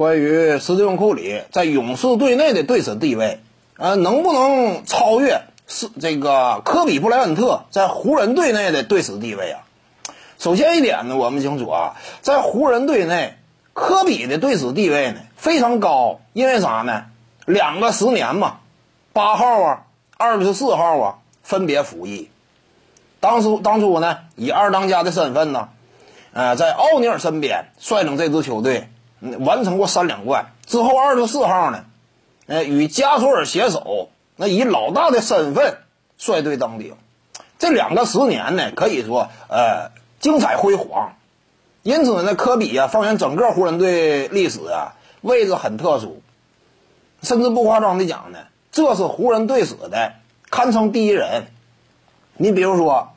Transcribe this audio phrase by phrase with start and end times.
[0.00, 3.38] 关于斯蒂芬·库里在勇士队内的对此地位，
[3.76, 9.60] 呃，能不能超越是这个科比·布莱恩特在湖人队内的对此地位啊？
[10.38, 13.36] 首先一点呢，我们清楚啊，在湖人队内，
[13.74, 17.04] 科比的对此地位呢非常高，因为啥呢？
[17.44, 18.60] 两个十年嘛，
[19.12, 19.82] 八号啊，
[20.16, 22.30] 二十四号啊，分别服役。
[23.20, 25.68] 当初当初呢，以二当家的身份呢，
[26.32, 28.88] 呃，在奥尼尔身边率领这支球队，
[29.20, 30.52] 完成过三连冠。
[30.66, 31.84] 之后二十四号呢，
[32.46, 35.78] 呃，与加索尔携手，那以老大的身份
[36.18, 36.94] 率队登顶。
[37.58, 41.14] 这两个十年呢，可以说呃精彩辉煌。
[41.82, 46.22] 因此呢，科比啊，放眼整个湖人队历史啊，位置很特殊。
[47.22, 48.38] 甚至不夸张的讲呢，
[48.72, 50.12] 这是湖人队史的
[50.50, 51.46] 堪称第一人。
[52.36, 53.12] 你比如说，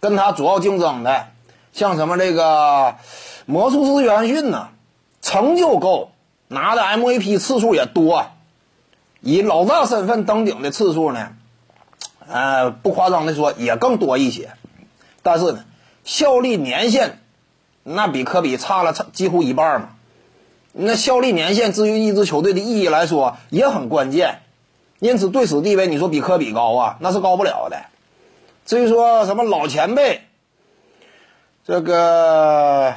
[0.00, 1.26] 跟他主要竞争的，
[1.72, 2.96] 像什么这个
[3.46, 4.68] 魔术师约翰逊呢，
[5.28, 6.10] 成就够，
[6.48, 8.28] 拿的 MVP 次数也多，
[9.20, 11.32] 以老大身份登顶的次数呢，
[12.26, 14.52] 呃，不夸张的说也更多一些。
[15.22, 15.66] 但是呢，
[16.02, 17.20] 效力年限
[17.82, 19.90] 那比科比差了差几乎一半嘛。
[20.72, 24.40] 那效力年限，至于一支球队的意义来说也很关键。
[24.98, 27.82] 因此，对此地位，你说比科比高啊，那是高不了的。
[28.64, 30.22] 至于说什么老前辈，
[31.66, 32.94] 这个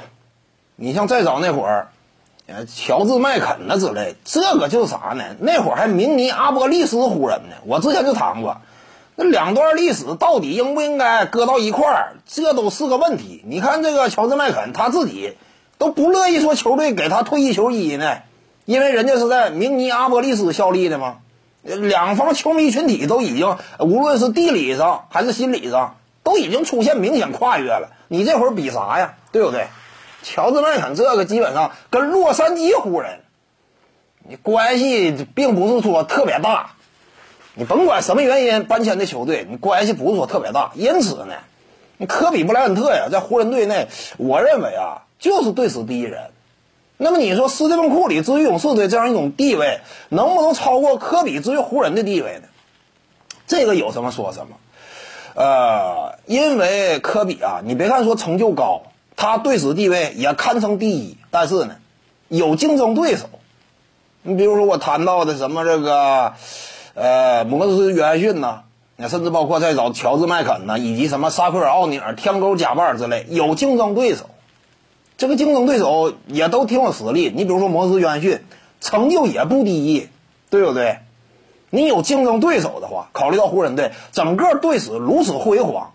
[0.77, 1.89] 你像再早那会儿，
[2.65, 5.23] 乔治麦肯呐之类，这个就是啥呢？
[5.39, 7.55] 那会儿还明尼阿波利斯湖人呢。
[7.65, 8.57] 我之前就谈过，
[9.15, 13.43] 那两段历史到底应不应该搁到一块儿，这都是个问题。
[13.45, 15.35] 你看这个乔治麦肯他自己
[15.77, 18.17] 都不乐意说球队给他退役球衣呢，
[18.65, 21.17] 因为人家是在明尼阿波利斯效力的嘛。
[21.63, 27.89] 两方球迷群体都已经，无论是地理上还是心理上，都已经出现明显跨越了。
[28.07, 29.13] 你这会儿比啥呀？
[29.31, 29.67] 对不对？
[30.23, 33.19] 乔治麦肯这个基本上跟洛杉矶湖人，
[34.27, 36.71] 你关系并不是说特别大。
[37.53, 40.71] 你甭管什么原因搬迁的球队，你关系不是说特别大。
[40.75, 41.35] 因此呢，
[41.97, 46.31] 你科比布莱恩特呀，在湖人队内，我认为啊，就是队史第一人。
[46.97, 52.47] 那么你说斯蒂芬库里至于勇士队这样一种地位，能不能超过科比至于湖人的地位呢？
[53.47, 54.55] 这个有什么说什么。
[55.33, 58.83] 呃，因为科比啊，你别看说成就高，
[59.15, 61.75] 他队史地位也堪称第一，但是呢，
[62.27, 63.29] 有竞争对手。
[64.23, 66.33] 你比如说我谈到的什么这个，
[66.93, 68.63] 呃，魔术约翰逊呐，
[69.07, 74.29] 甚至包括再找乔治麦肯呐，以及什么沙克尔奥尼尔、天勾贾巴尔之类，有竞争对手。
[75.17, 78.41] 这个竞争对手也都挺有实力，你比如说摩斯约翰逊，
[78.79, 80.09] 成就也不低，
[80.49, 80.97] 对不对？
[81.69, 85.93] 你有竞争对手的话，考虑到湖人队整个队史如此辉煌，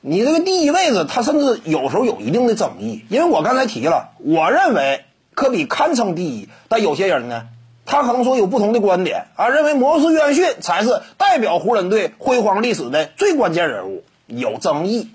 [0.00, 3.04] 你这个第一位置，他甚至有时候有一定的争议。
[3.08, 7.48] 因为我刚才提了，我认为科比堪称第一，但有些人呢，
[7.86, 15.10] 他可能说有不同的观点啊，认为摩斯约翰逊才是代表湖人队辉煌历史的最关键人物，有争议。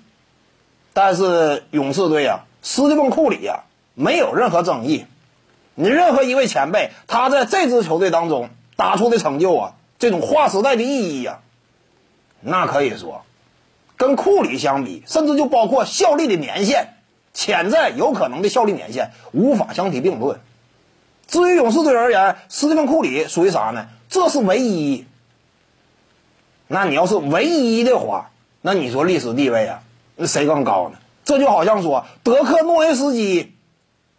[0.93, 2.45] 但是勇士队呀。
[2.67, 5.05] 斯蒂芬·库里呀，没有任何争议。
[5.75, 11.41] 你任何一位前辈，他在这支球队当中打出的成就啊，这种划时代的意义呀，
[12.41, 13.21] 那可以说，
[13.97, 16.95] 跟库里相比，甚至就包括效力的年限、
[17.33, 20.39] 潜在有可能的效力年限，无法相提并论。
[21.27, 23.87] 至于勇士队而言，斯蒂芬·库里属于啥呢？
[24.09, 25.05] 这是唯一。
[26.67, 29.81] 那你要是唯一的话，那你说历史地位啊，
[30.15, 30.97] 那谁更高呢？
[31.23, 33.53] 这就好像说，德克诺维斯基，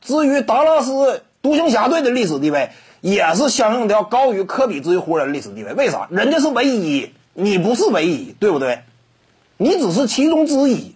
[0.00, 2.70] 至于达拉斯独行侠队的历史地位，
[3.00, 5.72] 也是相应的要高于科比至于湖人历史地位。
[5.74, 6.08] 为啥？
[6.10, 8.80] 人家是唯一，你不是唯一，对不对？
[9.56, 10.94] 你只是其中之一，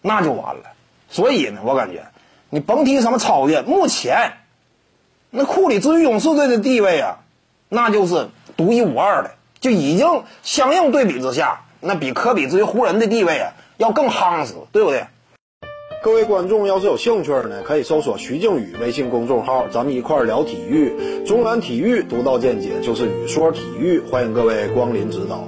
[0.00, 0.62] 那就完了。
[1.08, 2.04] 所以呢，我感觉，
[2.48, 4.32] 你甭提什么超越，目前，
[5.30, 7.18] 那库里至于勇士队的地位啊，
[7.68, 15.06] 那就是独一无二的，就已经相应对比之下，那比科比至于湖人的地位啊，要更夯实，对不对？
[16.02, 21.24] 各位观众要是有兴趣呢，可以搜索徐静宇微信公众号，咱们一块儿聊体育。
[21.26, 25.46] 中南体育独到见解就是语说体育，欢迎各位光临指导。